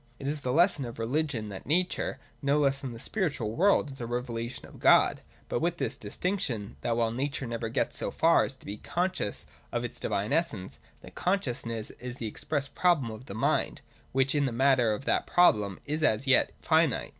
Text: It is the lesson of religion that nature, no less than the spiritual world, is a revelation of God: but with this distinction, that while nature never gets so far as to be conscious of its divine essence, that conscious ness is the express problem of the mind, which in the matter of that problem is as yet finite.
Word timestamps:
It 0.17 0.27
is 0.27 0.41
the 0.41 0.51
lesson 0.51 0.83
of 0.85 0.97
religion 0.97 1.49
that 1.49 1.67
nature, 1.67 2.17
no 2.41 2.57
less 2.57 2.79
than 2.81 2.91
the 2.91 2.99
spiritual 2.99 3.51
world, 3.51 3.91
is 3.91 4.01
a 4.01 4.07
revelation 4.07 4.65
of 4.65 4.79
God: 4.79 5.21
but 5.47 5.59
with 5.59 5.77
this 5.77 5.95
distinction, 5.95 6.75
that 6.81 6.97
while 6.97 7.11
nature 7.11 7.45
never 7.45 7.69
gets 7.69 7.97
so 7.99 8.09
far 8.09 8.43
as 8.43 8.55
to 8.55 8.65
be 8.65 8.77
conscious 8.77 9.45
of 9.71 9.83
its 9.83 9.99
divine 9.99 10.33
essence, 10.33 10.79
that 11.01 11.13
conscious 11.13 11.67
ness 11.67 11.91
is 11.99 12.17
the 12.17 12.25
express 12.25 12.67
problem 12.67 13.11
of 13.11 13.27
the 13.27 13.35
mind, 13.35 13.81
which 14.11 14.33
in 14.33 14.45
the 14.45 14.51
matter 14.51 14.91
of 14.91 15.05
that 15.05 15.27
problem 15.27 15.77
is 15.85 16.01
as 16.01 16.25
yet 16.25 16.51
finite. 16.63 17.09